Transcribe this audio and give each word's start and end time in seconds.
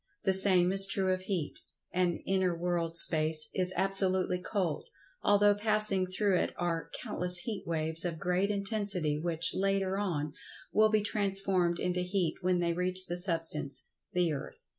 The 0.23 0.33
same 0.33 0.71
is 0.71 0.87
true 0.87 1.13
of 1.13 1.21
Heat, 1.21 1.59
and 1.93 2.21
inter 2.25 2.55
world 2.57 2.97
Space 2.97 3.49
is 3.53 3.71
absolutely 3.77 4.39
cold, 4.39 4.85
although 5.21 5.53
passing 5.53 6.07
through 6.07 6.37
it 6.39 6.53
are 6.57 6.89
countless 7.03 7.37
heat 7.37 7.65
waves 7.67 8.03
of 8.03 8.17
great 8.17 8.49
intensity, 8.49 9.19
which, 9.19 9.53
later 9.53 9.99
on, 9.99 10.33
will 10.73 10.89
be 10.89 11.01
transformed 11.01 11.77
into 11.79 11.99
Heat 12.01 12.37
when 12.41 12.57
they 12.57 12.73
reach 12.73 13.05
the 13.05 13.17
Substance, 13.19 13.89
the 14.11 14.33
earth. 14.33 14.65